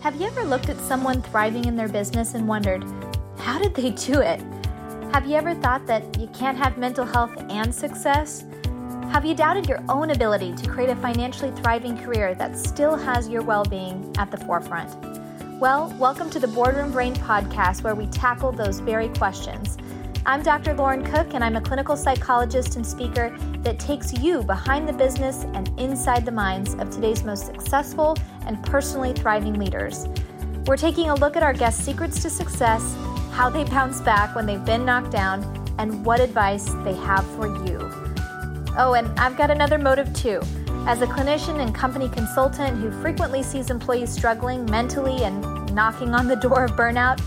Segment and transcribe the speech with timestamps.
[0.00, 2.82] Have you ever looked at someone thriving in their business and wondered,
[3.36, 4.40] how did they do it?
[5.12, 8.46] Have you ever thought that you can't have mental health and success?
[9.12, 13.28] Have you doubted your own ability to create a financially thriving career that still has
[13.28, 14.90] your well being at the forefront?
[15.60, 19.76] Well, welcome to the Boardroom Brain podcast, where we tackle those very questions.
[20.26, 20.74] I'm Dr.
[20.74, 25.44] Lauren Cook, and I'm a clinical psychologist and speaker that takes you behind the business
[25.54, 30.06] and inside the minds of today's most successful and personally thriving leaders.
[30.66, 32.94] We're taking a look at our guests' secrets to success,
[33.30, 35.42] how they bounce back when they've been knocked down,
[35.78, 37.78] and what advice they have for you.
[38.76, 40.42] Oh, and I've got another motive too.
[40.86, 46.28] As a clinician and company consultant who frequently sees employees struggling mentally and knocking on
[46.28, 47.22] the door of burnout,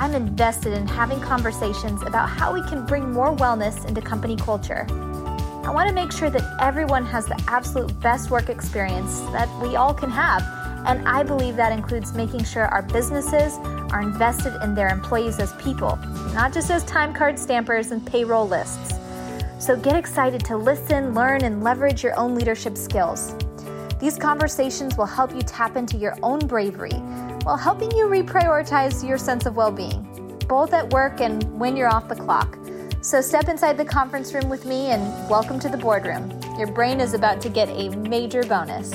[0.00, 4.86] I'm invested in having conversations about how we can bring more wellness into company culture.
[4.90, 9.76] I want to make sure that everyone has the absolute best work experience that we
[9.76, 10.40] all can have.
[10.86, 13.58] And I believe that includes making sure our businesses
[13.92, 15.96] are invested in their employees as people,
[16.32, 18.94] not just as time card stampers and payroll lists.
[19.58, 23.34] So get excited to listen, learn, and leverage your own leadership skills.
[23.98, 27.02] These conversations will help you tap into your own bravery
[27.50, 30.04] while helping you reprioritize your sense of well being,
[30.46, 32.56] both at work and when you're off the clock.
[33.02, 36.30] So step inside the conference room with me and welcome to the boardroom.
[36.56, 38.92] Your brain is about to get a major bonus.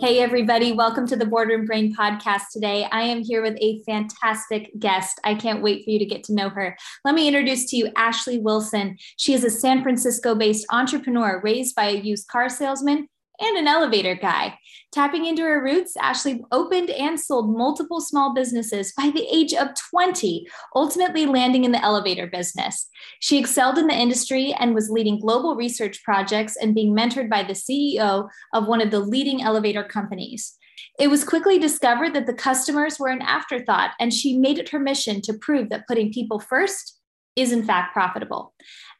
[0.00, 2.88] Hey, everybody, welcome to the Boardroom Brain podcast today.
[2.90, 5.20] I am here with a fantastic guest.
[5.22, 6.76] I can't wait for you to get to know her.
[7.04, 8.98] Let me introduce to you Ashleigh Wilson.
[9.18, 13.06] She is a San Francisco based entrepreneur raised by a used car salesman
[13.40, 14.58] and an elevator guy.
[14.94, 19.70] Tapping into her roots, Ashleigh opened and sold multiple small businesses by the age of
[19.90, 22.88] 20, ultimately landing in the elevator business.
[23.18, 27.42] She excelled in the industry and was leading global research projects and being mentored by
[27.42, 30.56] the CEO of one of the leading elevator companies.
[31.00, 34.78] It was quickly discovered that the customers were an afterthought, and she made it her
[34.78, 37.00] mission to prove that putting people first
[37.36, 38.54] is in fact profitable.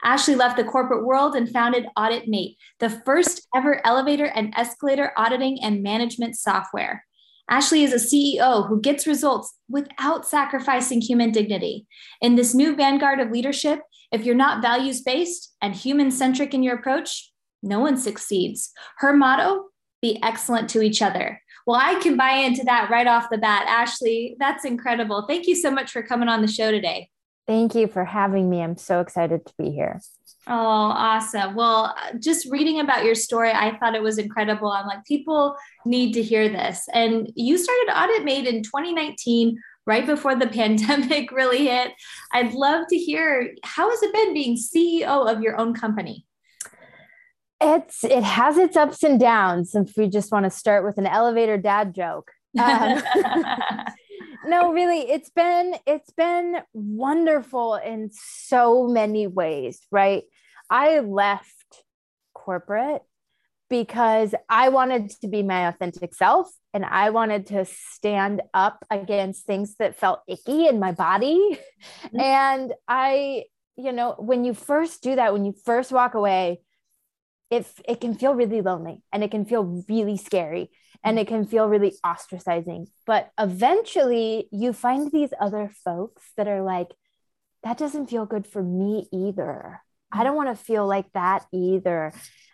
[0.05, 5.59] Ashleigh left the corporate world and founded Auditmate, the first ever elevator and escalator auditing
[5.63, 7.05] and management software.
[7.51, 11.87] Ashleigh is a CEO who gets results without sacrificing human dignity.
[12.21, 13.81] In this new vanguard of leadership,
[14.11, 18.73] if you're not values based and human centric in your approach, no one succeeds.
[18.99, 19.67] Her motto
[20.01, 21.41] be excellent to each other.
[21.67, 23.67] Well, I can buy into that right off the bat.
[23.67, 25.25] Ashleigh, that's incredible.
[25.27, 27.09] Thank you so much for coming on the show today.
[27.47, 28.63] Thank you for having me.
[28.63, 30.01] I'm so excited to be here.
[30.47, 31.55] Oh, awesome.
[31.55, 34.71] Well, just reading about your story, I thought it was incredible.
[34.71, 35.57] I'm like, people
[35.87, 36.87] need to hear this.
[36.93, 41.93] And you started Auditmate in 2019, right before the pandemic really hit.
[42.33, 46.27] I'd love to hear how has it been being CEO of your own company?
[47.61, 49.75] It's it has its ups and downs.
[49.75, 52.31] If we just want to start with an elevator dad joke.
[52.57, 53.03] Um,
[54.47, 60.25] no really it's been it's been wonderful in so many ways right?
[60.71, 61.85] I left
[62.33, 63.03] corporate
[63.71, 69.47] because i wanted to be my authentic self and i wanted to stand up against
[69.47, 71.39] things that felt icky in my body.
[72.05, 72.21] Mm-hmm.
[72.21, 73.45] and i
[73.77, 76.61] you know when you first do that when you first walk away
[77.51, 80.71] it, it can feel really lonely and it can feel really scary
[81.03, 82.87] and it can feel really ostracizing.
[83.07, 86.89] But eventually, you find these other folks that are like,
[87.63, 89.81] that doesn't feel good for me either.
[90.13, 92.13] I don't want to feel like that either.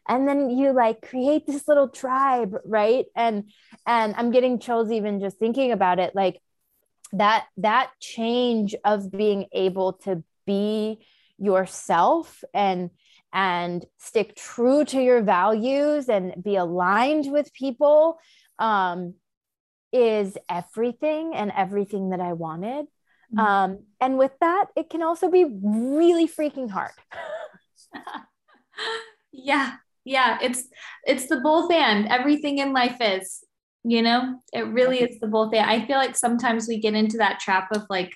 [0.08, 3.06] And then you like create this little tribe, right?
[3.14, 3.50] And
[3.86, 6.14] and I'm getting chills even just thinking about it.
[6.14, 6.40] Like
[7.12, 10.98] that that change of being able to be
[11.38, 12.90] yourself and
[13.32, 18.18] and stick true to your values and be aligned with people
[18.58, 19.14] um,
[19.92, 22.86] is everything and everything that I wanted.
[23.34, 23.38] Mm-hmm.
[23.38, 26.92] Um, and with that, it can also be really freaking hard.
[29.32, 29.74] yeah,
[30.04, 30.64] yeah, it's
[31.04, 33.44] it's the both and everything in life is,
[33.84, 35.68] you know, it really is the both and.
[35.68, 38.12] I feel like sometimes we get into that trap of like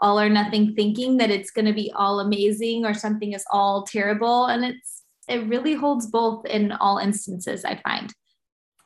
[0.00, 3.84] all or nothing thinking that it's going to be all amazing or something is all
[3.84, 4.46] terrible.
[4.46, 8.12] And it's it really holds both in all instances i find.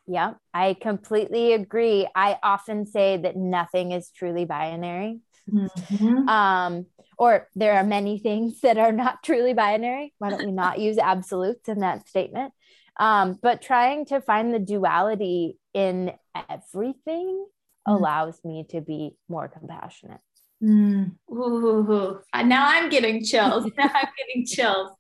[0.06, 2.08] Yeah i completely agree.
[2.14, 5.20] I often say that nothing is truly binary.
[5.50, 6.28] Mm-hmm.
[6.28, 6.86] um
[7.18, 10.14] or there are many things that are not truly binary.
[10.18, 12.52] Why don't we not use absolutes in that statement?
[12.98, 16.12] Um but trying to find the duality in
[16.48, 17.92] everything mm-hmm.
[17.92, 20.20] allows me to be more compassionate
[20.62, 21.12] Mm.
[21.30, 23.64] Ooh, now I'm getting chills.
[23.78, 24.90] now I'm getting chills.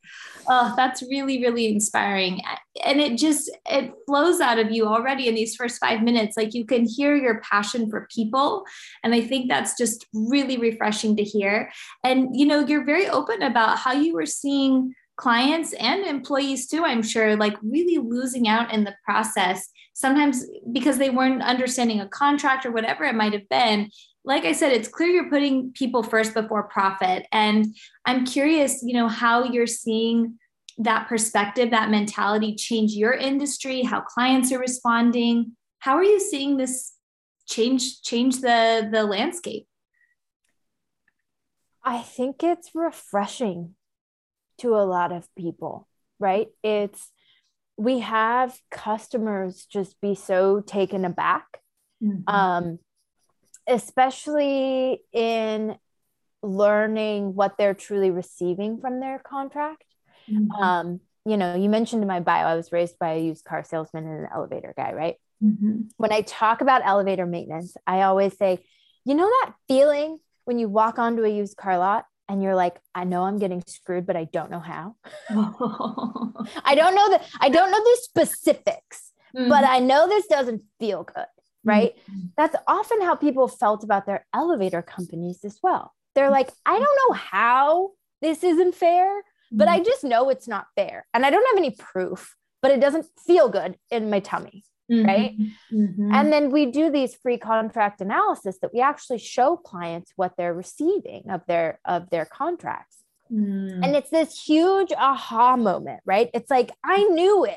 [0.48, 2.40] Oh, that's really, really inspiring.
[2.84, 6.36] And it just it flows out of you already in these first five minutes.
[6.36, 8.64] Like you can hear your passion for people.
[9.04, 11.70] And I think that's just really refreshing to hear.
[12.02, 16.84] And you know, you're very open about how you were seeing clients and employees too,
[16.84, 22.08] I'm sure, like really losing out in the process, sometimes because they weren't understanding a
[22.08, 23.90] contract or whatever it might have been
[24.24, 27.26] like I said, it's clear you're putting people first before profit.
[27.32, 30.38] And I'm curious, you know, how you're seeing
[30.78, 35.56] that perspective, that mentality change your industry, how clients are responding.
[35.80, 36.92] How are you seeing this
[37.48, 39.66] change change the the landscape?
[41.84, 43.74] I think it's refreshing
[44.58, 45.88] to a lot of people,
[46.20, 46.48] right?
[46.62, 47.10] It's
[47.76, 51.60] we have customers just be so taken aback.
[52.02, 52.32] Mm-hmm.
[52.32, 52.78] Um,
[53.66, 55.76] especially in
[56.42, 59.84] learning what they're truly receiving from their contract.
[60.28, 60.50] Mm-hmm.
[60.50, 63.64] Um, you know, you mentioned in my bio, I was raised by a used car
[63.64, 65.16] salesman and an elevator guy, right?
[65.42, 65.82] Mm-hmm.
[65.96, 68.64] When I talk about elevator maintenance, I always say,
[69.04, 72.76] you know, that feeling when you walk onto a used car lot and you're like,
[72.94, 74.96] I know I'm getting screwed, but I don't know how.
[75.30, 79.48] I don't know that I don't know the specifics, mm-hmm.
[79.48, 81.26] but I know this doesn't feel good
[81.64, 81.94] right?
[82.10, 82.26] Mm-hmm.
[82.36, 85.94] That's often how people felt about their elevator companies as well.
[86.14, 89.84] They're like, I don't know how this isn't fair, but I mm-hmm.
[89.84, 91.06] just know it's not fair.
[91.14, 94.64] And I don't have any proof, but it doesn't feel good in my tummy.
[94.90, 95.06] Mm-hmm.
[95.06, 95.38] Right.
[95.72, 96.12] Mm-hmm.
[96.12, 100.52] And then we do these free contract analysis that we actually show clients what they're
[100.52, 102.98] receiving of their of their contracts.
[103.32, 103.84] Mm.
[103.84, 106.28] And it's this huge aha moment, right?
[106.34, 107.56] It's like, I knew it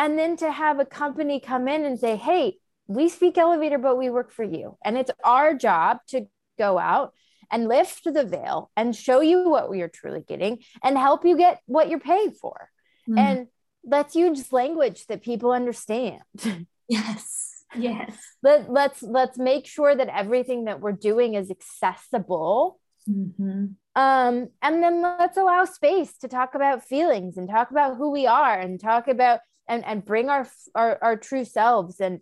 [0.00, 2.56] and then to have a company come in and say hey
[2.90, 4.76] we speak elevator but we work for you.
[4.84, 6.26] And it's our job to
[6.58, 7.14] go out
[7.50, 11.36] and lift the veil and show you what we are truly getting and help you
[11.36, 12.68] get what you're paid for.
[13.08, 13.18] Mm.
[13.18, 13.46] and
[13.82, 16.20] let's use language that people understand.
[16.88, 17.62] Yes.
[17.76, 18.18] Yes.
[18.42, 22.80] Let, let's let's make sure that everything that we're doing is accessible.
[23.08, 23.66] Mm-hmm.
[23.94, 28.26] um, and then let's allow space to talk about feelings and talk about who we
[28.26, 32.20] are and talk about and and bring our, our our true selves and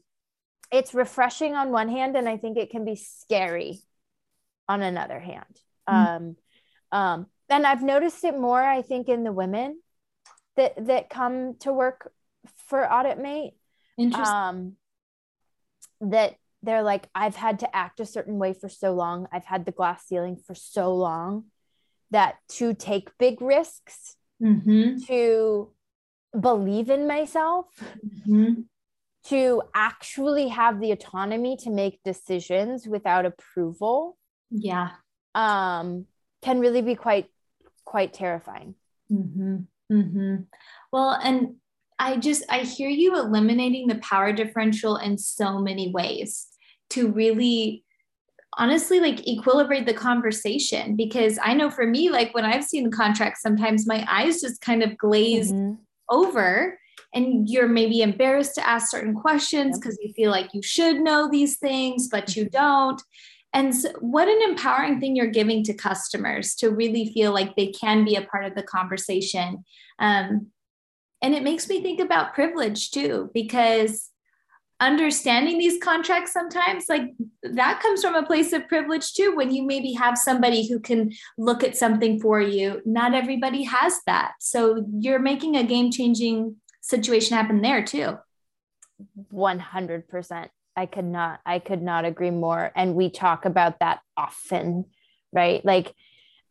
[0.70, 3.80] it's refreshing on one hand and i think it can be scary
[4.68, 6.26] on another hand mm-hmm.
[6.26, 6.36] um
[6.92, 9.80] um and i've noticed it more i think in the women
[10.56, 12.12] that that come to work
[12.68, 13.52] for Auditmate
[14.14, 14.74] um
[16.00, 19.64] that they're like i've had to act a certain way for so long i've had
[19.64, 21.44] the glass ceiling for so long
[22.10, 24.98] that to take big risks mm-hmm.
[25.06, 25.70] to
[26.38, 27.66] believe in myself
[28.04, 28.60] mm-hmm.
[29.26, 34.16] to actually have the autonomy to make decisions without approval
[34.50, 34.90] yeah
[35.34, 36.06] um
[36.42, 37.26] can really be quite
[37.84, 38.74] quite terrifying
[39.10, 39.58] mm-hmm.
[39.90, 40.36] Mm-hmm.
[40.92, 41.54] well and
[41.98, 46.46] i just i hear you eliminating the power differential in so many ways
[46.90, 47.84] to really
[48.58, 53.40] honestly like equilibrate the conversation because i know for me like when i've seen contracts
[53.40, 56.78] sometimes my eyes just kind of glaze mm-hmm over
[57.14, 61.28] and you're maybe embarrassed to ask certain questions because you feel like you should know
[61.30, 62.56] these things but you mm-hmm.
[62.56, 63.02] don't.
[63.54, 67.68] And so what an empowering thing you're giving to customers to really feel like they
[67.68, 69.64] can be a part of the conversation.
[69.98, 70.48] Um,
[71.22, 74.07] and it makes me think about privilege too because
[74.80, 79.64] understanding these contracts sometimes like that comes from a place of privilege too when you
[79.64, 82.80] maybe have somebody who can look at something for you.
[82.84, 84.32] Not everybody has that.
[84.40, 88.18] So you're making a game changing situation happen there too.
[89.32, 92.72] 100% i could not i could not agree more.
[92.74, 94.84] And we talk about that often
[95.32, 95.64] right?
[95.64, 95.94] Like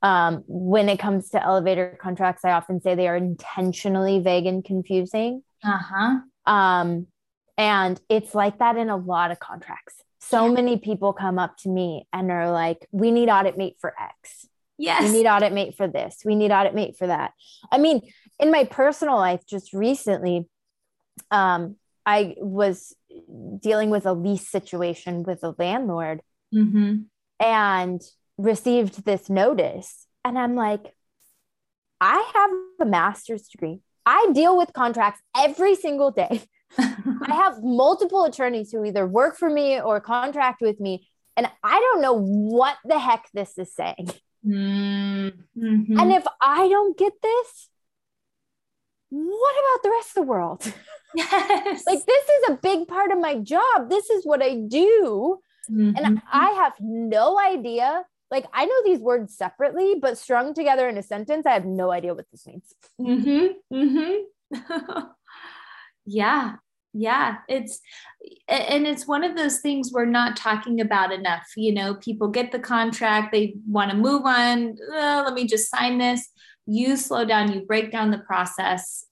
[0.04, 4.64] um, when it comes to elevator contracts i often say they are intentionally vague and
[4.64, 5.44] confusing.
[5.64, 6.20] Uh-huh.
[6.46, 7.08] Um,
[7.58, 9.96] and it's like that in a lot of contracts.
[10.20, 10.54] So yeah.
[10.54, 14.48] many people come up to me and are like, we need Auditmate for X.
[14.78, 15.04] Yes.
[15.04, 16.18] We need Auditmate for this.
[16.24, 17.32] We need Auditmate for that.
[17.72, 18.02] I mean,
[18.40, 20.48] in my personal life, just recently,
[21.32, 22.96] um, I was
[23.60, 26.22] dealing with a lease situation with a landlord
[26.54, 26.98] mm-hmm.
[27.40, 28.02] and
[28.38, 30.06] received this notice.
[30.24, 30.94] And I'm like,
[32.00, 33.82] I have a master's degree.
[34.06, 36.44] I deal with contracts every single day.
[36.78, 41.80] I have multiple attorneys who either work for me or contract with me, and I
[41.80, 44.12] don't know what the heck this is saying.
[44.46, 46.00] Mm-hmm.
[46.00, 47.70] And if I don't get this,
[49.10, 50.74] what about the rest of the world?
[51.16, 51.84] Yes.
[51.88, 53.90] like this is a big part of my job.
[53.90, 55.40] This is what I do.
[55.72, 56.06] Mm-hmm.
[56.06, 58.04] And I have no idea.
[58.30, 61.92] Like I know these words separately, but strung together in a sentence, I have no
[61.92, 62.74] idea what this means.
[63.00, 63.76] Mm-hmm.
[63.76, 65.00] Mm-hmm.
[66.08, 66.56] yeah.
[66.94, 67.38] Yeah.
[67.48, 67.80] It's
[68.48, 71.46] and it's one of those things we're not talking about enough.
[71.56, 74.78] You know, people get the contract, they want to move on.
[74.92, 76.28] Uh, let me just sign this.
[76.66, 79.06] You slow down, you break down the process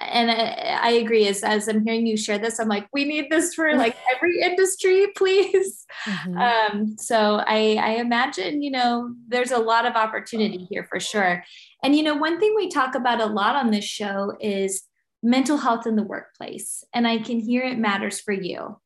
[0.00, 3.26] and I, I, agree as, as i'm hearing you share this i'm like we need
[3.30, 6.38] this for like every industry please mm-hmm.
[6.38, 11.44] um, so I, I imagine you know there's a lot of opportunity here for sure
[11.84, 14.84] and you know one thing we talk about a lot on this show is
[15.22, 18.78] mental health in the workplace and i can hear it matters for you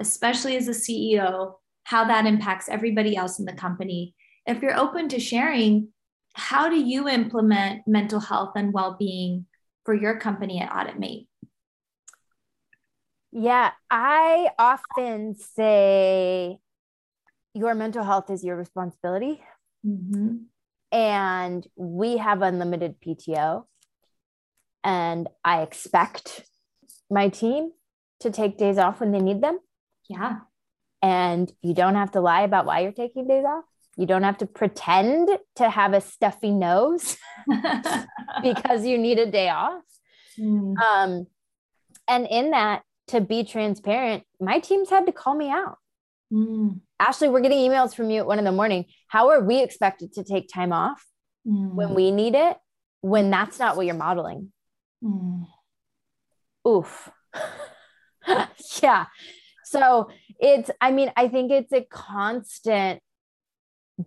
[0.00, 1.54] especially as a ceo
[1.84, 4.14] how that impacts everybody else in the company
[4.46, 5.88] if you're open to sharing
[6.34, 9.46] how do you implement mental health and well-being
[9.84, 11.26] for your company at Auditmate?
[13.32, 16.58] Yeah, I often say
[17.54, 19.42] your mental health is your responsibility.
[19.86, 20.36] Mm-hmm.
[20.92, 23.64] And we have unlimited PTO.
[24.82, 26.44] And I expect
[27.10, 27.72] my team
[28.20, 29.58] to take days off when they need them.
[30.08, 30.38] Yeah.
[31.02, 33.64] And you don't have to lie about why you're taking days off.
[33.96, 37.16] You don't have to pretend to have a stuffy nose
[38.42, 39.82] because you need a day off.
[40.38, 40.74] Mm.
[40.78, 41.26] Um,
[42.08, 45.78] and in that, to be transparent, my teams had to call me out.
[46.32, 46.80] Mm.
[47.00, 48.84] Ashleigh, we're getting emails from you at one in the morning.
[49.08, 51.04] How are we expected to take time off
[51.46, 51.74] mm.
[51.74, 52.56] when we need it
[53.00, 54.52] when that's not what you're modeling?
[55.02, 55.46] Mm.
[56.66, 57.10] Oof.
[58.82, 59.06] yeah.
[59.64, 63.02] So it's, I mean, I think it's a constant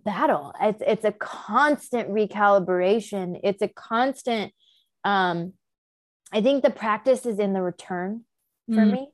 [0.02, 4.52] battle it's it's a constant recalibration it's a constant
[5.04, 5.52] um
[6.32, 8.24] i think the practice is in the return
[8.66, 9.08] for mm me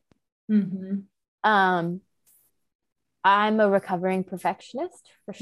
[0.51, 1.51] mm-hmm.
[1.51, 2.01] um
[3.25, 5.35] i'm a recovering perfectionist for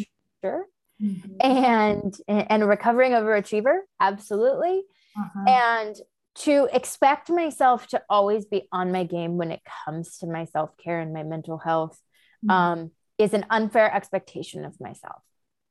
[0.43, 0.65] sure
[1.01, 1.33] mm-hmm.
[1.41, 4.83] and and a recovering overachiever absolutely
[5.17, 5.45] uh-huh.
[5.47, 5.97] and
[6.41, 11.01] to expect myself to always be on my game when it comes to my self-care
[11.01, 12.01] and my mental health
[12.45, 12.51] mm-hmm.
[12.51, 15.23] um is an unfair expectation of myself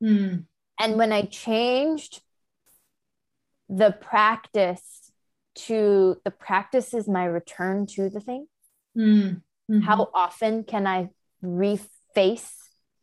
[0.03, 0.45] Mm.
[0.79, 2.21] And when I changed
[3.69, 5.12] the practice
[5.55, 8.47] to the practice is my return to the thing.
[8.97, 9.41] Mm.
[9.69, 9.79] Mm-hmm.
[9.81, 11.09] How often can I
[11.43, 12.51] reface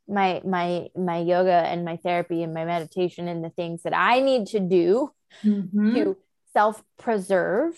[0.08, 4.20] my my my yoga and my therapy and my meditation and the things that I
[4.20, 5.10] need to do
[5.42, 5.94] mm-hmm.
[5.94, 6.16] to
[6.54, 7.74] self-preserve?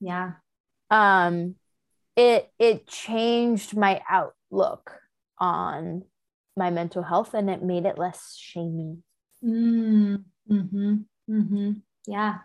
[0.00, 0.32] Yeah.
[0.90, 1.56] Um
[2.16, 4.92] it it changed my outlook
[5.38, 6.04] on
[6.56, 9.02] my mental health and it made it less shaming.
[9.44, 10.94] Mm, hmm
[11.28, 11.72] mm-hmm.
[12.06, 12.38] Yeah.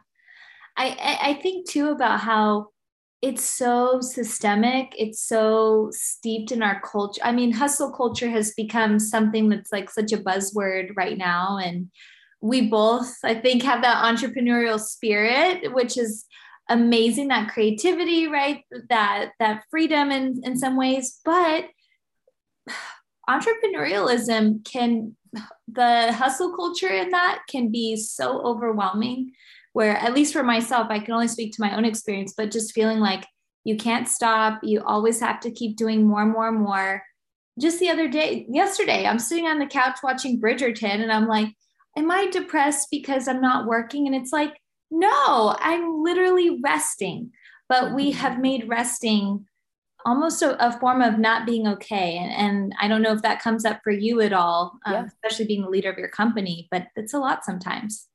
[0.77, 2.67] I, I think too about how
[3.21, 4.93] it's so systemic.
[4.97, 7.21] It's so steeped in our culture.
[7.23, 11.57] I mean, hustle culture has become something that's like such a buzzword right now.
[11.57, 11.89] And
[12.41, 16.25] we both, I think, have that entrepreneurial spirit, which is
[16.69, 18.63] amazing, that creativity, right?
[18.89, 21.19] That that freedom in, in some ways.
[21.25, 21.65] But
[23.29, 25.15] entrepreneurialism can
[25.67, 29.31] the hustle culture in that can be so overwhelming
[29.73, 32.73] where at least for myself i can only speak to my own experience but just
[32.73, 33.25] feeling like
[33.65, 37.03] you can't stop you always have to keep doing more and more and more
[37.59, 41.49] just the other day yesterday i'm sitting on the couch watching bridgerton and i'm like
[41.97, 44.53] am i depressed because i'm not working and it's like
[44.89, 47.31] no i'm literally resting
[47.69, 49.45] but we have made resting
[50.05, 52.17] almost a, a, form of not being okay.
[52.17, 55.05] And, and, I don't know if that comes up for you at all, um, yeah.
[55.05, 58.07] especially being the leader of your company, but it's a lot sometimes.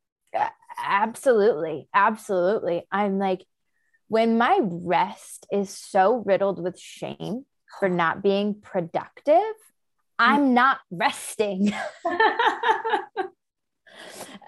[0.82, 1.88] Absolutely.
[1.94, 2.82] Absolutely.
[2.90, 3.44] I'm like,
[4.08, 7.44] when my rest is so riddled with shame
[7.78, 9.54] for not being productive,
[10.18, 11.72] I'm not resting.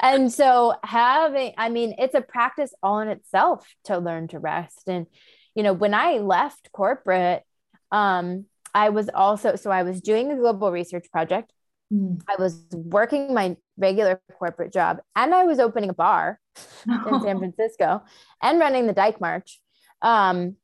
[0.01, 4.83] and so having, I mean, it's a practice all in itself to learn to rest.
[4.87, 5.07] And
[5.55, 7.43] you know, when I left corporate,
[7.93, 11.53] um, I was also, so I was doing a global research project.
[11.93, 12.21] Mm.
[12.29, 16.41] I was working my regular corporate job and I was opening a bar
[16.87, 18.03] in San Francisco
[18.43, 19.61] and running the Dyke March.
[20.03, 20.57] Um,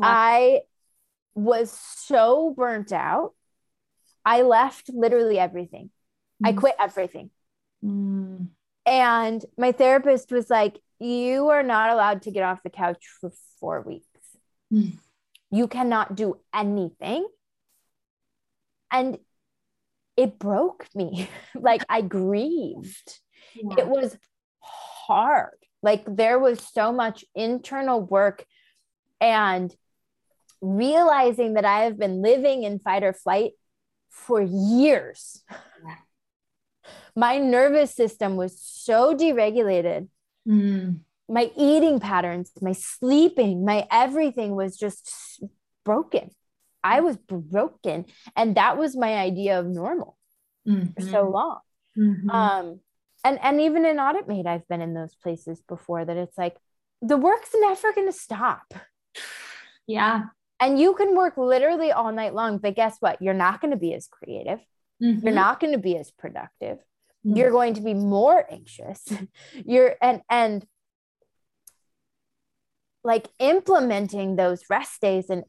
[0.00, 0.60] I
[1.34, 3.32] was so burnt out.
[4.24, 5.90] I left literally everything.
[6.42, 6.48] Mm.
[6.48, 7.30] I quit everything.
[7.86, 8.48] Mm.
[8.84, 13.30] And my therapist was like, You are not allowed to get off the couch for
[13.60, 14.06] four weeks.
[14.72, 14.98] Mm.
[15.50, 17.26] You cannot do anything.
[18.90, 19.18] And
[20.16, 21.28] it broke me.
[21.54, 23.20] like I grieved.
[23.54, 23.76] Yeah.
[23.78, 24.16] It was
[24.60, 25.56] hard.
[25.82, 28.44] Like there was so much internal work
[29.20, 29.74] and
[30.60, 33.52] realizing that I have been living in fight or flight
[34.08, 35.42] for years.
[35.50, 35.96] Yeah.
[37.14, 40.08] My nervous system was so deregulated.
[40.48, 41.00] Mm.
[41.28, 45.10] My eating patterns, my sleeping, my everything was just
[45.84, 46.30] broken.
[46.84, 48.04] I was broken.
[48.36, 50.16] And that was my idea of normal
[50.66, 50.92] mm-hmm.
[50.92, 51.58] for so long.
[51.98, 52.30] Mm-hmm.
[52.30, 52.80] Um,
[53.24, 56.56] and and even in Auditmate, I've been in those places before that it's like
[57.02, 58.72] the work's never gonna stop.
[59.86, 60.24] Yeah.
[60.58, 63.20] And you can work literally all night long, but guess what?
[63.20, 64.58] You're not going to be as creative.
[65.02, 65.26] Mm-hmm.
[65.26, 66.78] You're not going to be as productive.
[67.26, 67.36] Mm-hmm.
[67.36, 69.02] You're going to be more anxious.
[69.54, 70.66] You're and and
[73.04, 75.44] like implementing those rest days and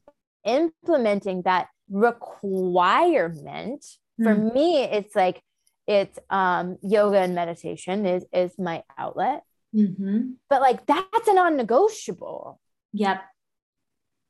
[0.45, 3.83] implementing that requirement
[4.21, 4.53] for mm-hmm.
[4.53, 5.41] me it's like
[5.87, 9.43] it's um yoga and meditation is is my outlet
[9.75, 10.31] mm-hmm.
[10.49, 12.59] but like that's a non-negotiable
[12.93, 13.23] yep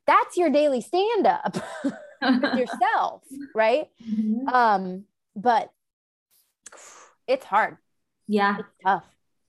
[0.06, 1.56] that's your daily stand up
[2.22, 3.22] with yourself
[3.54, 3.88] right?
[4.06, 4.48] Mm-hmm.
[4.48, 5.04] um
[5.36, 5.72] but
[7.26, 7.76] it's hard.
[8.26, 8.56] Yeah.
[8.58, 9.04] It's tough.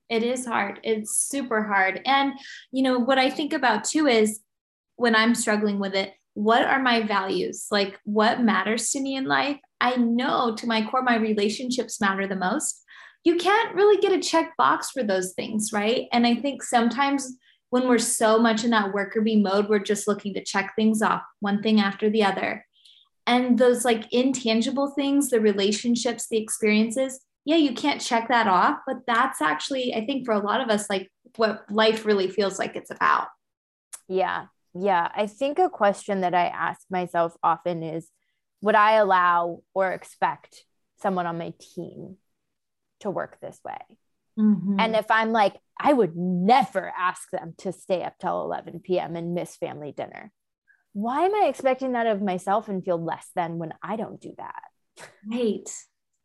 [0.10, 0.80] It is hard.
[0.84, 2.02] It's super hard.
[2.06, 2.34] And
[2.72, 4.42] you know what i think about too is
[4.96, 7.68] when i'm struggling with it what are my values?
[7.70, 9.58] Like what matters to me in life?
[9.82, 12.82] I know to my core my relationships matter the most.
[13.26, 16.08] You can't really get a check box for those things right?
[16.14, 17.36] And i think sometimes
[17.70, 21.02] when we're so much in that worker bee mode, we're just looking to check things
[21.02, 22.66] off one thing after the other.
[23.28, 28.80] And those like intangible things, the relationships, the experiences, yeah, you can't check that off.
[28.88, 32.58] But that's actually, I think, for a lot of us, like what life really feels
[32.58, 33.28] like it's about.
[34.08, 34.46] Yeah.
[34.74, 35.10] Yeah.
[35.16, 38.10] I think a question that I ask myself often is
[38.62, 40.64] would I allow or expect
[41.02, 42.18] someone on my team
[43.02, 43.78] to work this way?
[44.40, 44.80] Mm-hmm.
[44.80, 49.16] And if I'm like, I would never ask them to stay up till 11 p.m.
[49.16, 50.32] and miss family dinner.
[50.94, 54.34] Why am I expecting that of myself and feel less than when I don't do
[54.38, 55.08] that?
[55.30, 55.70] Right.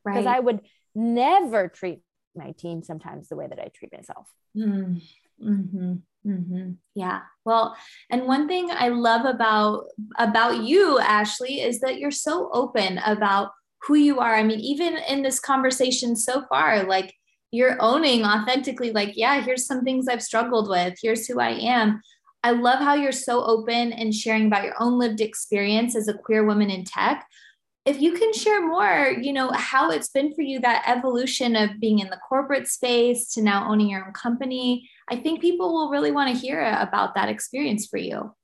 [0.05, 0.15] Right.
[0.15, 0.61] Because I would
[0.95, 2.01] never treat
[2.35, 4.29] my team sometimes the way that I treat myself.
[4.57, 4.97] Mm-hmm.
[5.43, 5.95] Mm-hmm.
[6.27, 6.71] mm-hmm.
[6.95, 7.21] Yeah.
[7.45, 7.77] Well,
[8.11, 9.87] and one thing I love about
[10.19, 13.51] about you, Ashleigh, is that you're so open about
[13.83, 14.35] who you are.
[14.35, 17.15] I mean, even in this conversation so far, like
[17.55, 20.95] you're owning authentically like yeah here's some things i've struggled with.
[21.01, 22.01] Here's who i am.
[22.43, 26.15] I love how you're so open and sharing about your own lived experience as a
[26.15, 27.27] queer woman in tech.
[27.87, 31.79] If you can share more you know how it's been for you that evolution of
[31.81, 35.91] being in the corporate space to now owning your own company i think people will
[35.91, 38.35] really want to hear about that experience for you.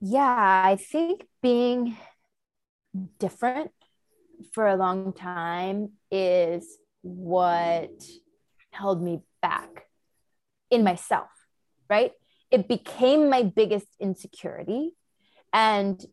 [0.00, 1.96] Yeah i think being
[3.18, 3.70] different
[4.52, 7.90] for a long time is what
[8.70, 9.86] held me back
[10.70, 11.30] in myself,
[11.88, 12.12] right?
[12.50, 14.92] It became my biggest insecurity
[15.52, 16.04] and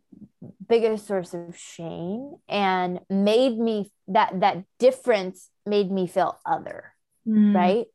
[0.67, 6.93] biggest source of shame and made me that that difference made me feel other,
[7.27, 7.53] mm.
[7.55, 7.87] right?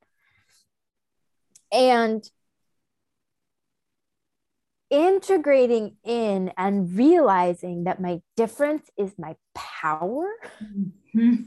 [1.72, 2.28] And
[4.90, 10.26] integrating in and realizing that my difference is my power.
[10.62, 11.42] Mm-hmm.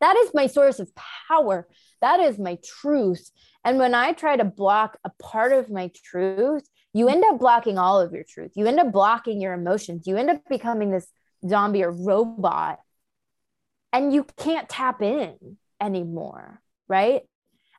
[0.00, 0.90] That is my source of
[1.28, 1.66] power.
[2.00, 3.30] That is my truth.
[3.64, 7.78] And when I try to block a part of my truth, you end up blocking
[7.78, 8.52] all of your truth.
[8.56, 10.06] You end up blocking your emotions.
[10.06, 11.06] You end up becoming this
[11.48, 12.78] zombie or robot.
[13.92, 17.22] And you can't tap in anymore, right?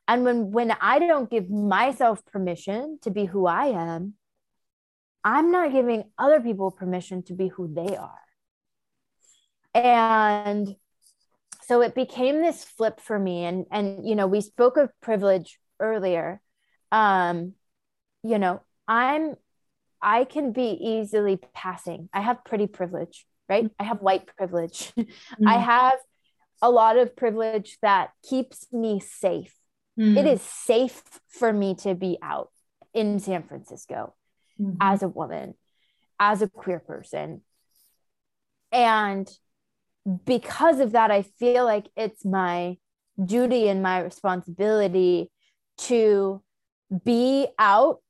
[0.08, 4.14] And when when I don't give myself permission to be who I am,
[5.24, 8.20] I'm not giving other people permission to be who they are.
[9.74, 10.76] And
[11.64, 13.44] so it became this flip for me.
[13.44, 16.40] And, and, you know, we spoke of privilege earlier.
[16.90, 17.54] Um,
[18.22, 19.34] you know, I'm,
[20.00, 22.08] I can be easily passing.
[22.12, 23.70] I have pretty privilege, right?
[23.78, 24.92] I have white privilege.
[25.38, 25.46] Mm-hmm.
[25.46, 25.98] I have
[26.62, 29.54] a lot of privilege that keeps me safe.
[29.98, 30.16] Mm-hmm.
[30.16, 32.50] It is safe for me to be out
[32.94, 34.14] in San Francisco
[34.60, 34.76] mm-hmm.
[34.80, 35.54] as a woman,
[36.18, 37.42] as a queer person.
[38.72, 39.28] And
[40.24, 42.76] because of that, I feel like it's my
[43.22, 45.30] duty and my responsibility
[45.78, 46.42] to
[47.04, 48.00] be out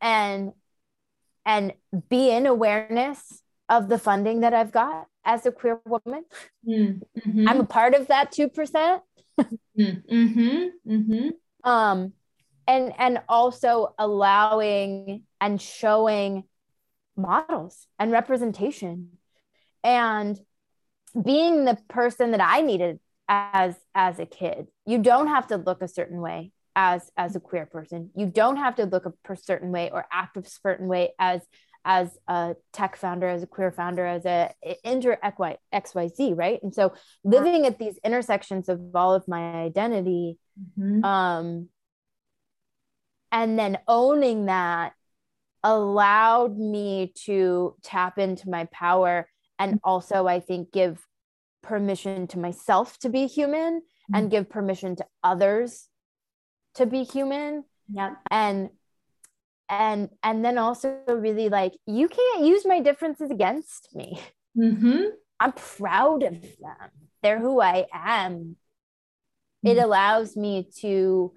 [0.00, 0.52] and
[1.44, 1.72] and
[2.08, 6.24] be in awareness of the funding that I've got as a queer woman.
[6.68, 7.48] Mm-hmm.
[7.48, 9.00] I'm a part of that 2%.
[9.78, 10.64] mm-hmm.
[10.88, 11.28] Mm-hmm.
[11.68, 12.12] Um,
[12.66, 16.44] and and also allowing and showing
[17.16, 19.18] models and representation
[19.82, 20.38] and
[21.20, 24.66] being the person that I needed as as a kid.
[24.84, 28.10] You don't have to look a certain way as as a queer person.
[28.14, 31.42] You don't have to look a certain way or act a certain way as
[31.88, 34.52] as a tech founder, as a queer founder, as a
[34.82, 36.60] inter XYZ, right?
[36.62, 40.36] And so living at these intersections of all of my identity,
[40.76, 41.04] mm-hmm.
[41.04, 41.68] um,
[43.36, 44.94] and then owning that
[45.62, 49.90] allowed me to tap into my power and mm-hmm.
[49.90, 51.06] also I think give
[51.62, 54.14] permission to myself to be human mm-hmm.
[54.14, 55.88] and give permission to others
[56.76, 57.64] to be human.
[57.92, 58.14] Yeah.
[58.30, 58.70] And
[59.68, 64.16] and and then also really like you can't use my differences against me
[64.56, 65.02] mm-hmm.
[65.40, 69.68] i'm proud of them they're who i am mm-hmm.
[69.68, 71.32] it allows me to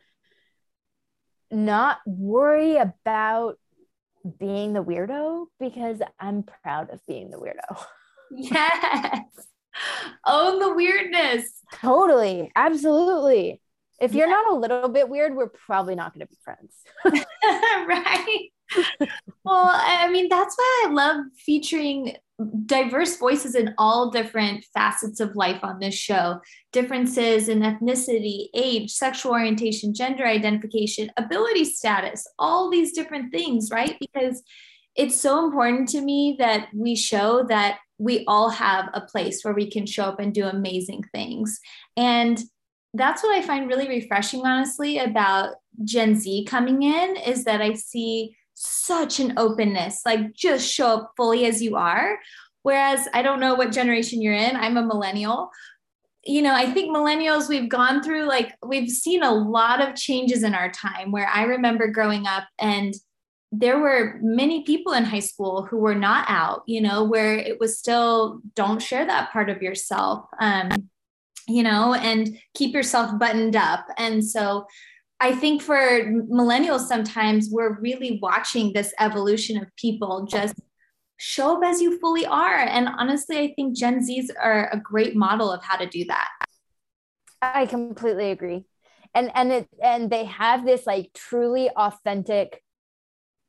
[1.51, 3.57] not worry about
[4.37, 7.83] being the weirdo because i'm proud of being the weirdo
[8.31, 9.23] yes
[10.25, 13.61] own the weirdness totally absolutely
[14.01, 14.33] if you're yeah.
[14.33, 16.73] not a little bit weird, we're probably not going to be friends.
[17.05, 18.49] right.
[19.43, 22.15] well, I mean, that's why I love featuring
[22.65, 26.39] diverse voices in all different facets of life on this show
[26.71, 33.97] differences in ethnicity, age, sexual orientation, gender identification, ability status, all these different things, right?
[33.99, 34.41] Because
[34.95, 39.53] it's so important to me that we show that we all have a place where
[39.53, 41.59] we can show up and do amazing things.
[41.97, 42.41] And
[42.93, 47.73] that's what I find really refreshing, honestly, about Gen Z coming in is that I
[47.73, 52.19] see such an openness, like just show up fully as you are.
[52.63, 55.49] Whereas I don't know what generation you're in, I'm a millennial.
[56.25, 60.43] You know, I think millennials, we've gone through like, we've seen a lot of changes
[60.43, 62.93] in our time where I remember growing up and
[63.53, 67.61] there were many people in high school who were not out, you know, where it
[67.61, 70.25] was still don't share that part of yourself.
[70.39, 70.89] Um,
[71.47, 73.87] you know, and keep yourself buttoned up.
[73.97, 74.67] And so
[75.19, 80.55] I think for millennials, sometimes we're really watching this evolution of people just
[81.17, 82.55] show up as you fully are.
[82.55, 86.29] And honestly, I think Gen Zs are a great model of how to do that.
[87.41, 88.65] I completely agree.
[89.13, 92.63] And and it and they have this like truly authentic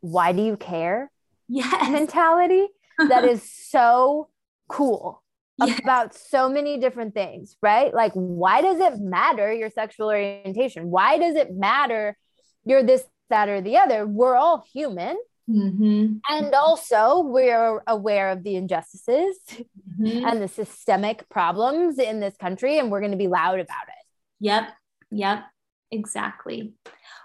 [0.00, 1.11] why do you care?
[1.48, 1.90] Yes.
[1.90, 2.68] mentality
[3.09, 4.28] that is so
[4.68, 5.19] cool
[5.61, 7.92] about so many different things, right?
[7.92, 10.90] Like, why does it matter your sexual orientation?
[10.90, 12.16] Why does it matter
[12.64, 14.07] you're this, that, or the other?
[14.07, 15.16] We're all human.
[15.49, 16.16] Mm-hmm.
[16.29, 20.25] And also, we're aware of the injustices mm-hmm.
[20.25, 24.07] and the systemic problems in this country, and we're going to be loud about it.
[24.40, 24.68] Yep.
[25.11, 25.44] Yep.
[25.90, 26.73] Exactly.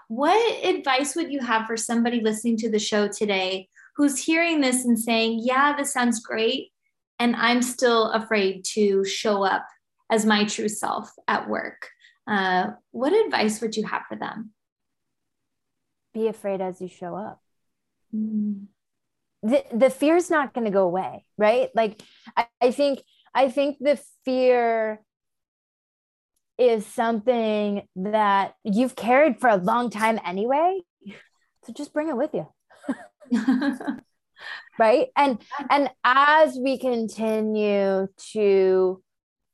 [0.08, 4.84] What advice would you have for somebody listening to the show today who's hearing this
[4.84, 6.72] and saying, Yeah, this sounds great,
[7.18, 9.66] and I'm still afraid to show up
[10.10, 11.88] as my true self at work.
[12.26, 14.52] Uh, what advice would you have for them?
[16.12, 17.40] Be afraid as you show up.
[18.14, 18.66] Mm.
[19.42, 21.70] The, the fear is not going to go away, right?
[21.74, 22.02] Like,
[22.36, 23.02] I, I think,
[23.34, 25.00] I think the fear
[26.58, 30.80] is something that you've carried for a long time anyway.
[31.64, 32.48] So just bring it with you.
[34.78, 35.08] right?
[35.16, 35.38] And
[35.70, 39.02] and as we continue to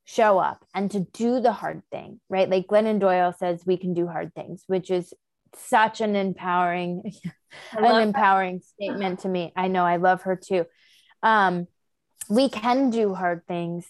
[0.05, 2.49] show up and to do the hard thing right?
[2.49, 5.13] Like glennon doyle says we can do hard things which is
[5.55, 7.03] such an empowering
[7.71, 8.65] an empowering that.
[8.65, 9.53] statement to me.
[9.55, 10.65] I know i love her too.
[11.21, 11.67] Um
[12.29, 13.85] we can do hard things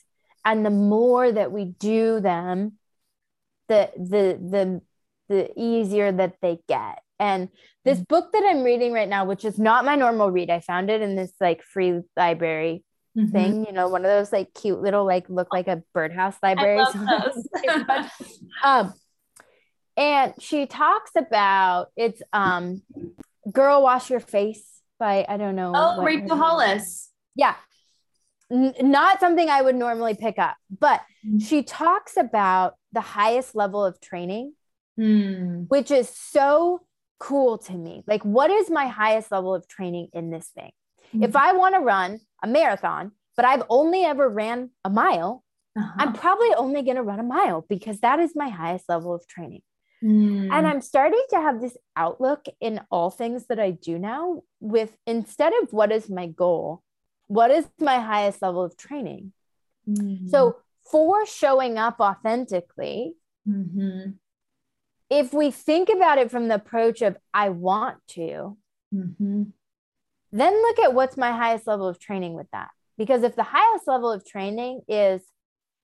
[0.45, 2.73] and the more that we do them
[3.67, 4.81] the the the
[5.29, 7.49] the easier that they get and
[7.85, 8.05] this mm-hmm.
[8.09, 11.01] book that I'm reading right now, which is not my normal read, I found it
[11.01, 12.83] in this like free library
[13.17, 13.31] mm-hmm.
[13.31, 16.87] thing, you know, one of those like cute little, like look like a birdhouse libraries.
[18.63, 18.93] um,
[19.95, 22.81] and she talks about it's um
[23.51, 24.63] Girl Wash Your Face
[24.99, 25.73] by I don't know.
[25.75, 27.09] Oh, Rachel Hollis.
[27.35, 27.55] Yeah.
[28.51, 31.39] N- not something I would normally pick up, but mm-hmm.
[31.39, 34.53] she talks about the highest level of training,
[34.99, 35.65] mm.
[35.67, 36.81] which is so
[37.23, 38.03] cool to me.
[38.05, 40.71] Like, what is my highest level of training in this thing?
[41.13, 41.23] Mm-hmm.
[41.23, 45.41] If I want to run a marathon, but I've only ever ran a mile,
[45.77, 45.93] uh-huh.
[45.97, 49.25] I'm probably only going to run a mile because that is my highest level of
[49.25, 49.61] training.
[50.03, 50.51] Mm.
[50.51, 54.91] And I'm starting to have this outlook in all things that I do now with
[55.07, 56.83] instead of what is my goal,
[57.27, 59.31] what is my highest level of training?
[59.87, 60.27] Mm-hmm.
[60.27, 60.57] So,
[60.91, 63.13] for showing up authentically,
[63.47, 64.11] mm-hmm
[65.13, 68.57] if we think about it from the approach of I want to,
[68.93, 69.43] mm-hmm.
[70.31, 72.69] then look at what's my highest level of training with that.
[72.97, 75.21] Because if the highest level of training is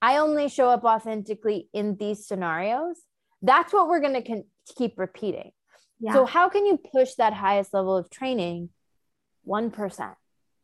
[0.02, 2.98] I only show up authentically in these scenarios,
[3.42, 4.46] that's what we're going to con-
[4.78, 5.52] keep repeating.
[6.00, 6.13] Yeah.
[6.13, 8.70] So, how can you push that highest level of training
[9.48, 10.15] 1%?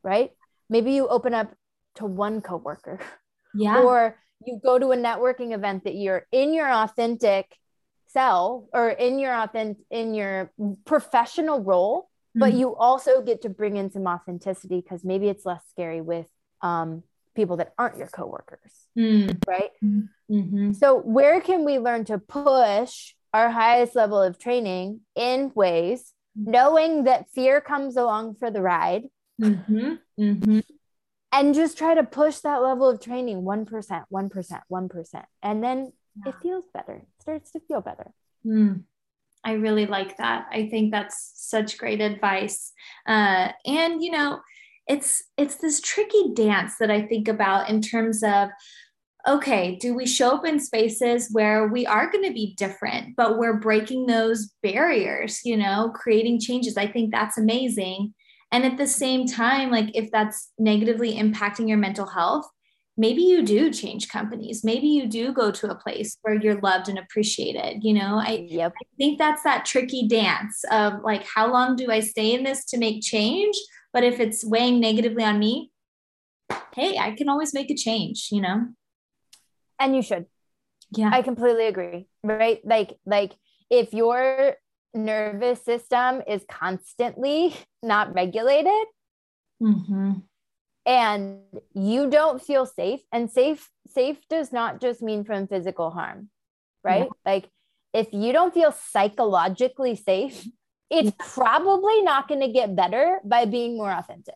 [0.05, 0.29] right?
[0.69, 1.53] Maybe you open up
[1.95, 2.99] to one coworker.
[3.57, 3.81] Yeah.
[3.81, 7.55] Or you go to a networking event that you're in your authentic
[8.15, 10.51] self or in your authentic in your
[10.85, 12.39] professional role, mm-hmm.
[12.39, 16.27] but you also get to bring in some authenticity because maybe it's less scary with
[16.61, 17.03] um,
[17.35, 19.37] people that aren't your coworkers, mm.
[19.45, 19.71] right?
[19.83, 20.71] Mm-hmm.
[20.71, 26.51] So where can we learn to push our highest level of training in ways, mm-hmm.
[26.51, 29.03] knowing that fear comes along for the ride?
[29.41, 29.93] Mm-hmm.
[30.17, 30.59] Mm-hmm
[31.35, 35.23] and just try to push that level of training 1%, 1%, 1%.
[35.43, 35.91] And then
[36.23, 36.29] yeah.
[36.31, 38.13] it feels better, it starts to feel better.
[38.45, 38.83] Mm.
[39.43, 40.47] I really like that.
[40.51, 42.71] I think that's such great advice.
[43.07, 44.39] Uh, and, you know,
[44.87, 48.49] it's it's this tricky dance that I think about in terms of
[49.27, 53.39] okay, do we show up in spaces where we are going to be different, but
[53.39, 56.77] we're breaking those barriers, you know, creating changes?
[56.77, 58.13] I think that's amazing.
[58.51, 62.45] And at the same time, like if that's negatively impacting your mental health,
[62.97, 64.63] maybe you do change companies.
[64.63, 67.83] Maybe you do go to a place where you're loved and appreciated.
[67.83, 68.73] You know, I, yep.
[68.75, 72.65] I think that's that tricky dance of like, how long do I stay in this
[72.65, 73.55] to make change?
[73.93, 75.71] But if it's weighing negatively on me,
[76.73, 78.67] hey, I can always make a change, you know?
[79.79, 80.25] And you should.
[80.91, 81.09] Yeah.
[81.11, 82.07] I completely agree.
[82.23, 82.61] Right.
[82.65, 83.33] Like, like
[83.69, 84.55] if you're
[84.93, 87.53] nervous system is constantly
[87.83, 88.87] not regulated
[89.61, 90.13] mm-hmm.
[90.85, 91.39] And
[91.73, 96.29] you don't feel safe and safe safe does not just mean from physical harm
[96.83, 97.31] right yeah.
[97.31, 97.49] like
[97.93, 100.45] if you don't feel psychologically safe
[100.89, 101.25] it's yeah.
[101.33, 104.35] probably not going to get better by being more authentic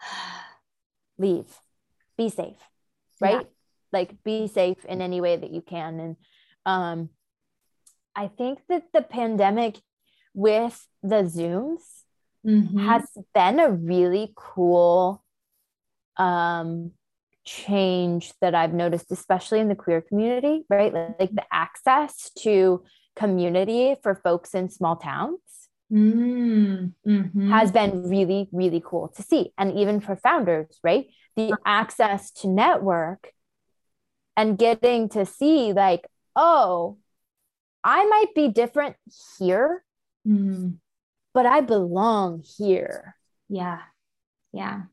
[1.18, 1.52] leave
[2.16, 2.56] be safe
[3.20, 3.48] right yeah.
[3.92, 6.16] like be safe in any way that you can and
[6.66, 7.08] um
[8.16, 9.80] I think that the pandemic
[10.34, 11.82] with the Zooms
[12.46, 12.78] mm-hmm.
[12.78, 13.02] has
[13.34, 15.23] been a really cool
[16.16, 16.92] um,
[17.44, 20.92] change that I've noticed, especially in the queer community, right?
[20.92, 22.82] Like, like the access to
[23.16, 25.40] community for folks in small towns
[25.92, 27.50] mm-hmm.
[27.50, 29.52] has been really, really cool to see.
[29.58, 31.06] And even for founders, right?
[31.36, 33.32] The access to network
[34.36, 36.98] and getting to see, like, oh,
[37.82, 38.96] I might be different
[39.38, 39.84] here,
[40.26, 40.76] mm.
[41.34, 43.16] but I belong here.
[43.48, 43.80] Yeah.
[44.52, 44.84] Yeah.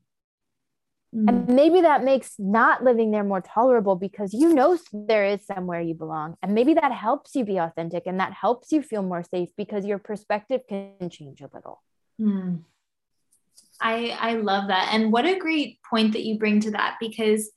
[1.14, 1.28] Mm.
[1.28, 5.80] And maybe that makes not living there more tolerable because you know there is somewhere
[5.80, 6.36] you belong.
[6.42, 9.84] And maybe that helps you be authentic and that helps you feel more safe because
[9.84, 11.82] your perspective can change a little.
[12.20, 12.62] Mm.
[13.80, 14.90] I I love that.
[14.92, 17.50] And what a great point that you bring to that because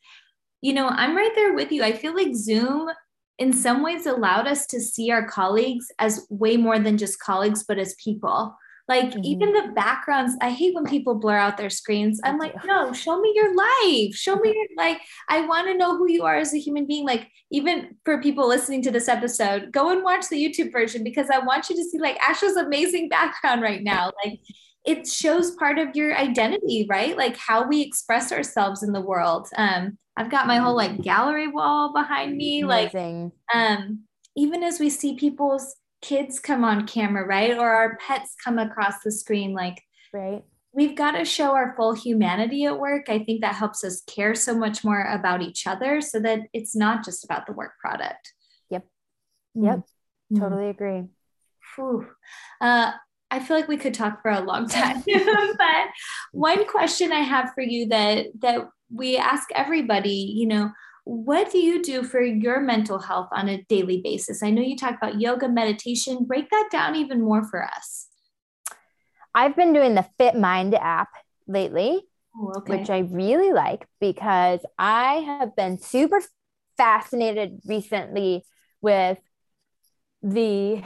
[0.61, 1.83] you know, I'm right there with you.
[1.83, 2.89] I feel like Zoom
[3.37, 7.63] in some ways allowed us to see our colleagues as way more than just colleagues,
[7.67, 8.55] but as people.
[8.87, 9.23] Like mm-hmm.
[9.23, 12.19] even the backgrounds, I hate when people blur out their screens.
[12.23, 14.15] I'm like, no, show me your life.
[14.15, 17.05] Show me your like, I want to know who you are as a human being.
[17.05, 21.29] Like, even for people listening to this episode, go and watch the YouTube version because
[21.29, 24.11] I want you to see like Asha's amazing background right now.
[24.23, 24.39] Like
[24.85, 27.17] it shows part of your identity, right?
[27.17, 29.47] Like how we express ourselves in the world.
[29.57, 32.61] Um, I've got my whole like gallery wall behind me.
[32.61, 33.31] Amazing.
[33.53, 34.03] Like um,
[34.35, 37.57] even as we see people's kids come on camera, right?
[37.57, 39.81] Or our pets come across the screen, like
[40.13, 40.43] right.
[40.71, 43.05] We've got to show our full humanity at work.
[43.07, 46.75] I think that helps us care so much more about each other so that it's
[46.75, 48.33] not just about the work product.
[48.69, 48.85] Yep.
[49.55, 49.77] Yep.
[49.77, 50.37] Mm-hmm.
[50.37, 51.05] Totally agree.
[51.75, 52.05] Whew.
[52.59, 52.91] Uh,
[53.31, 55.01] I feel like we could talk for a long time.
[55.05, 55.87] but
[56.33, 60.71] one question I have for you that that we ask everybody, you know,
[61.05, 64.41] what do you do for your mental health on a daily basis?
[64.41, 66.25] I know you talk about yoga, meditation.
[66.25, 68.07] Break that down even more for us.
[69.33, 71.09] I've been doing the FitMind app
[71.47, 72.01] lately,
[72.35, 72.77] oh, okay.
[72.79, 76.21] which I really like because I have been super
[76.75, 78.43] fascinated recently
[78.81, 79.19] with
[80.23, 80.83] the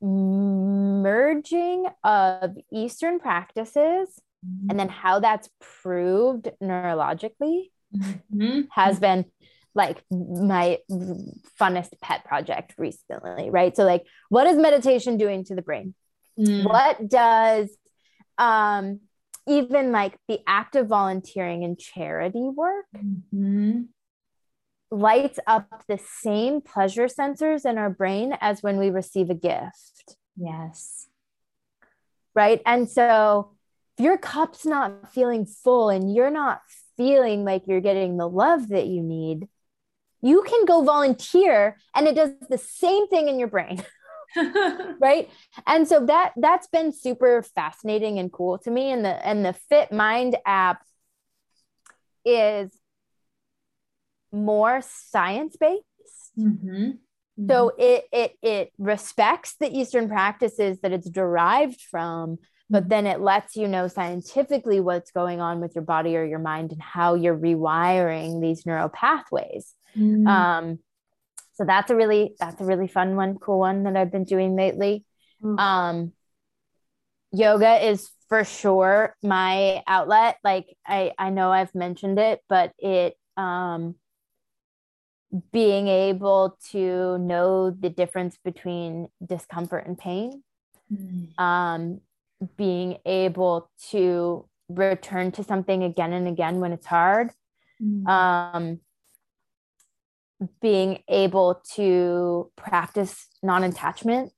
[0.00, 4.68] merging of Eastern practices mm-hmm.
[4.68, 8.60] and then how that's proved neurologically mm-hmm.
[8.70, 9.24] has been
[9.74, 10.78] like my
[11.58, 13.74] funnest pet project recently, right?
[13.74, 15.94] So, like, what is meditation doing to the brain?
[16.38, 16.64] Mm.
[16.64, 17.70] What does
[18.38, 19.00] um,
[19.46, 23.82] even like the act of volunteering and charity work mm-hmm.
[24.90, 30.16] lights up the same pleasure sensors in our brain as when we receive a gift?
[30.36, 31.06] Yes.
[32.34, 32.62] Right.
[32.64, 33.52] And so
[33.98, 36.62] if your cup's not feeling full and you're not
[36.96, 39.48] feeling like you're getting the love that you need,
[40.20, 43.82] you can go volunteer and it does the same thing in your brain.
[45.00, 45.28] right
[45.66, 49.54] and so that that's been super fascinating and cool to me and the and the
[49.70, 50.82] FitMind app
[52.24, 52.74] is
[54.30, 55.82] more science based
[56.38, 56.68] mm-hmm.
[56.68, 57.46] mm-hmm.
[57.46, 62.38] so it it it respects the eastern practices that it's derived from
[62.70, 66.38] but then it lets you know scientifically what's going on with your body or your
[66.38, 70.26] mind and how you're rewiring these neural pathways mm.
[70.26, 70.78] um,
[71.54, 74.56] so that's a really that's a really fun one cool one that i've been doing
[74.56, 75.04] lately
[75.42, 75.58] mm.
[75.58, 76.12] um,
[77.32, 83.14] yoga is for sure my outlet like i i know i've mentioned it but it
[83.36, 83.94] um
[85.50, 90.42] being able to know the difference between discomfort and pain
[90.92, 91.38] mm.
[91.38, 92.00] um
[92.56, 97.30] being able to return to something again and again when it's hard
[97.82, 98.06] mm-hmm.
[98.06, 98.80] um,
[100.60, 104.32] being able to practice non-attachment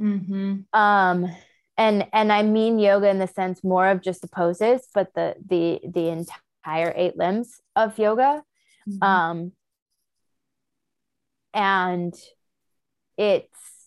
[0.00, 0.56] mm-hmm.
[0.72, 1.36] um,
[1.76, 5.34] and and i mean yoga in the sense more of just the poses but the
[5.46, 8.42] the the entire eight limbs of yoga
[8.88, 9.02] mm-hmm.
[9.02, 9.52] um,
[11.52, 12.14] and
[13.16, 13.77] it's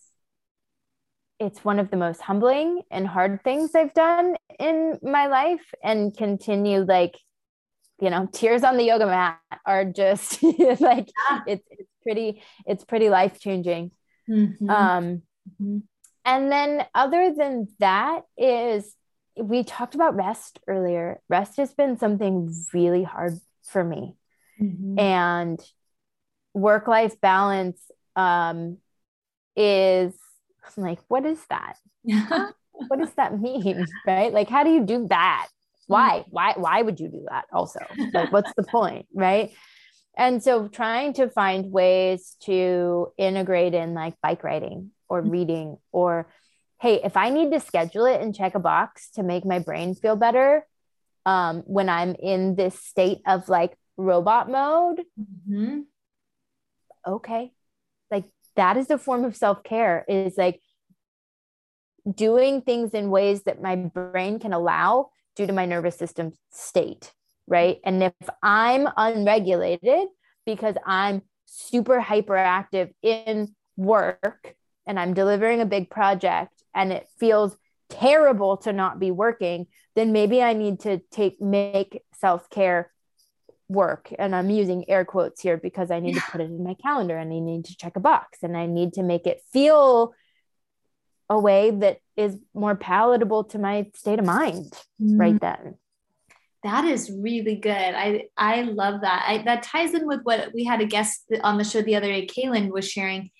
[1.42, 6.16] it's one of the most humbling and hard things I've done in my life and
[6.16, 7.18] continue like
[8.00, 10.42] you know tears on the yoga mat are just
[10.80, 11.40] like yeah.
[11.46, 13.90] it's it's pretty it's pretty life changing
[14.30, 14.70] mm-hmm.
[14.70, 15.22] um
[15.60, 15.78] mm-hmm.
[16.24, 18.94] and then other than that is
[19.36, 24.16] we talked about rest earlier rest has been something really hard for me
[24.60, 24.98] mm-hmm.
[24.98, 25.60] and
[26.54, 27.80] work life balance
[28.14, 28.78] um
[29.56, 30.14] is
[30.64, 31.76] I'm like, what is that?
[32.88, 33.86] what does that mean?
[34.06, 34.32] Right?
[34.32, 35.48] Like, how do you do that?
[35.86, 36.20] Why?
[36.20, 36.24] Mm.
[36.30, 36.54] Why?
[36.56, 37.46] Why would you do that?
[37.52, 37.80] Also,
[38.12, 39.06] like, what's the point?
[39.14, 39.52] Right?
[40.16, 45.30] And so, trying to find ways to integrate in like bike riding or mm.
[45.30, 46.28] reading, or
[46.80, 49.94] hey, if I need to schedule it and check a box to make my brain
[49.94, 50.66] feel better
[51.24, 55.80] um, when I'm in this state of like robot mode, mm-hmm.
[57.06, 57.52] okay,
[58.56, 60.60] that is a form of self-care is like
[62.12, 67.12] doing things in ways that my brain can allow due to my nervous system state
[67.46, 67.78] right?
[67.84, 68.12] And if
[68.42, 70.08] i'm unregulated
[70.46, 74.54] because i'm super hyperactive in work
[74.86, 77.56] and i'm delivering a big project and it feels
[77.90, 82.90] terrible to not be working then maybe i need to take make self-care
[83.72, 86.74] work and i'm using air quotes here because i need to put it in my
[86.74, 90.14] calendar and i need to check a box and i need to make it feel
[91.32, 95.18] a way that is more palatable to my state of mind mm.
[95.18, 95.76] right then.
[96.62, 97.72] That is really good.
[97.72, 99.24] I i love that.
[99.26, 102.08] I, that ties in with what we had a guest on the show the other
[102.08, 103.30] day kaylin was sharing.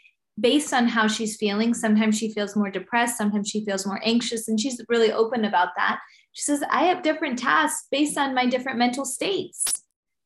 [0.40, 4.49] Based on how she's feeling sometimes she feels more depressed sometimes she feels more anxious
[4.49, 6.01] and she's really open about that.
[6.33, 9.64] She says i have different tasks based on my different mental states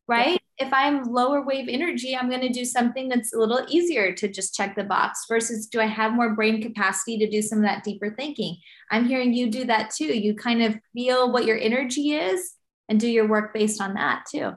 [0.09, 0.41] right?
[0.59, 4.29] If I'm lower wave energy, I'm going to do something that's a little easier to
[4.29, 7.65] just check the box versus do I have more brain capacity to do some of
[7.65, 8.57] that deeper thinking?
[8.91, 10.17] I'm hearing you do that too.
[10.17, 12.55] You kind of feel what your energy is
[12.89, 14.53] and do your work based on that too.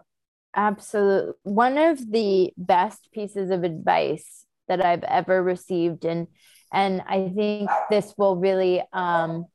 [0.55, 1.33] Absolutely.
[1.43, 6.27] One of the best pieces of advice that I've ever received and
[6.71, 9.45] and I think this will really um,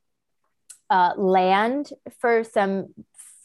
[0.90, 2.92] uh, land for some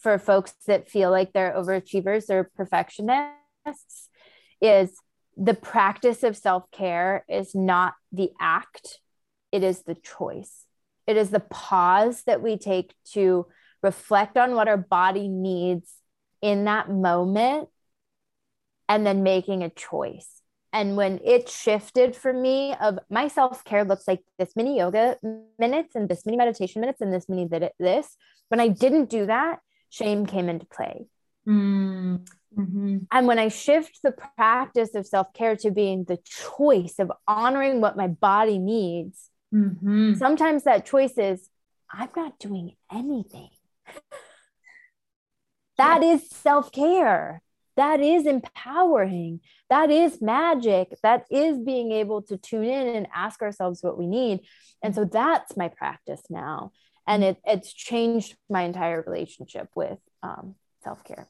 [0.02, 4.10] for folks that feel like they're overachievers or perfectionists
[4.62, 4.98] is
[5.38, 9.00] the practice of self-care is not the act
[9.52, 10.66] it is the choice.
[11.08, 13.48] It is the pause that we take to
[13.82, 15.92] reflect on what our body needs
[16.42, 17.70] in that moment
[18.88, 20.42] and then making a choice.
[20.72, 25.18] And when it shifted for me of my self-care looks like this many yoga
[25.58, 28.16] minutes and this many meditation minutes and this many this
[28.50, 29.60] when i didn't do that
[29.90, 31.08] shame came into play.
[31.48, 32.98] Mm-hmm.
[33.12, 37.82] And when I shift the practice of self care to being the choice of honoring
[37.82, 40.16] what my body needs, mm-hmm.
[40.16, 41.50] sometimes that choice is
[41.92, 43.50] I'm not doing anything.
[45.80, 46.16] That yeah.
[46.16, 47.42] is self care.
[47.78, 49.40] That is empowering.
[49.70, 50.94] That is magic.
[51.04, 54.42] That is being able to tune in and ask ourselves what we need.
[54.84, 56.74] And so that's my practice now
[57.10, 61.28] and it, it's changed my entire relationship with um, self-care.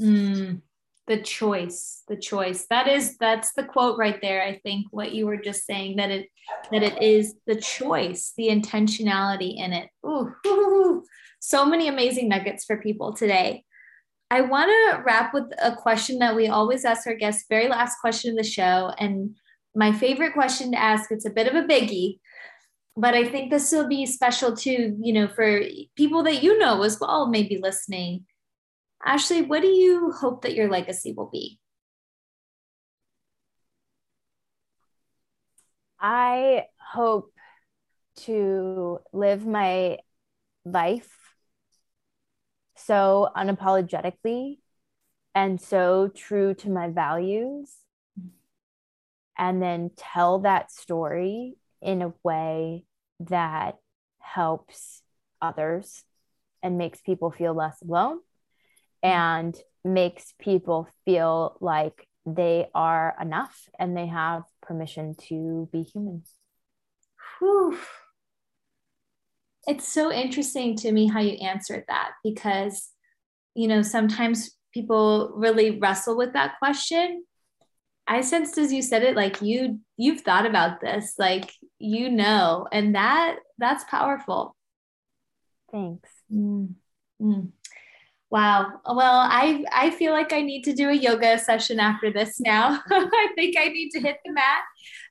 [0.00, 0.62] Mm,
[1.06, 2.66] the choice the choice.
[2.70, 4.42] That is that's the quote right there.
[4.42, 6.28] I think what you were just saying that it
[6.72, 9.90] that it is the choice the intentionality in it.
[10.06, 11.04] Ooh, ooh,
[11.40, 13.64] so many amazing nuggets for people today.
[14.30, 17.98] I want to wrap with a question that we always ask our guests very last
[18.00, 18.92] question of the show.
[18.98, 19.36] And
[19.74, 21.10] my favorite question to ask.
[21.10, 22.18] It's a bit of a biggie,
[22.98, 25.62] but I think this will be special too, you know, for
[25.94, 28.26] people that you know as well, maybe listening.
[29.06, 31.60] Ashleigh, what do you hope that your legacy will be?
[36.00, 37.32] I hope
[38.22, 39.98] to live my
[40.64, 41.16] life
[42.74, 44.58] so unapologetically
[45.36, 47.76] and so true to my values
[49.36, 52.84] and then tell that story in a way
[53.20, 53.76] that
[54.20, 55.02] helps
[55.40, 56.04] others
[56.62, 58.18] and makes people feel less alone
[59.02, 66.22] and makes people feel like they are enough and they have permission to be human.
[67.38, 67.78] Whew.
[69.66, 72.90] It's so interesting to me how you answered that because,
[73.54, 77.24] you know, sometimes people really wrestle with that question
[78.08, 82.66] I sensed as you said it, like you you've thought about this, like you know,
[82.72, 84.56] and that that's powerful.
[85.70, 86.08] Thanks.
[86.32, 86.74] Mm.
[87.20, 87.50] Mm.
[88.30, 88.80] Wow.
[88.86, 92.80] Well, I I feel like I need to do a yoga session after this now.
[92.90, 94.62] I think I need to hit the mat.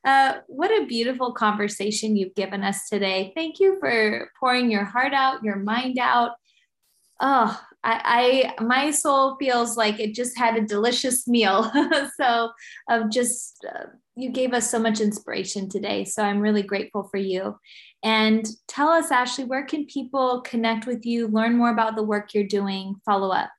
[0.04, 3.32] Uh, what a beautiful conversation you've given us today.
[3.36, 6.32] Thank you for pouring your heart out, your mind out.
[7.20, 11.72] Oh, I, I my soul feels like it just had a delicious meal.
[12.20, 12.52] so
[12.90, 13.86] of just uh,
[14.16, 16.04] you gave us so much inspiration today.
[16.04, 17.58] So I'm really grateful for you.
[18.04, 22.34] And tell us, Ashleigh, where can people connect with you, learn more about the work
[22.34, 23.50] you're doing, follow up?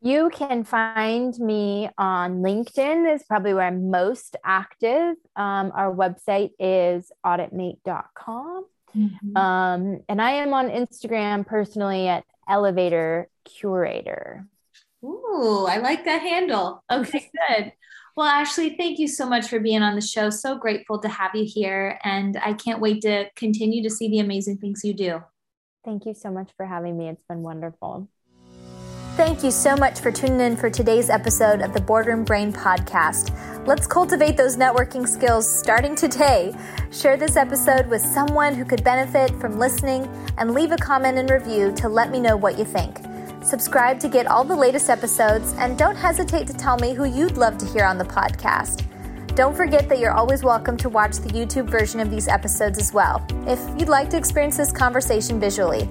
[0.00, 5.16] You can find me on LinkedIn, is probably where I'm most active.
[5.36, 8.66] Um, our website is auditmate.com.
[8.96, 9.36] Mm-hmm.
[9.36, 14.46] Um, and I am on Instagram personally at elevator curator.
[15.04, 16.84] Ooh, I like that handle.
[16.90, 17.72] Okay, good.
[18.16, 20.28] Well, Ashleigh, thank you so much for being on the show.
[20.28, 21.98] So grateful to have you here.
[22.04, 25.22] And I can't wait to continue to see the amazing things you do.
[25.84, 27.08] Thank you so much for having me.
[27.08, 28.08] It's been wonderful.
[29.14, 33.28] Thank you so much for tuning in for today's episode of the Boardroom Brain podcast.
[33.66, 36.54] Let's cultivate those networking skills starting today.
[36.90, 40.08] Share this episode with someone who could benefit from listening
[40.38, 43.00] and leave a comment and review to let me know what you think.
[43.44, 47.36] Subscribe to get all the latest episodes and don't hesitate to tell me who you'd
[47.36, 48.82] love to hear on the podcast.
[49.34, 52.94] Don't forget that you're always welcome to watch the YouTube version of these episodes as
[52.94, 55.86] well, if you'd like to experience this conversation visually.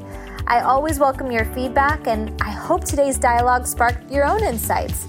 [0.48, 5.06] I always welcome your feedback, and I hope today's dialogue sparked your own insights.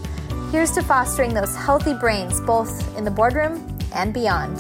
[0.51, 4.59] Here's to fostering those healthy brains both in the boardroom and beyond.